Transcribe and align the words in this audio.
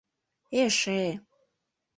Эше!» 0.61 0.99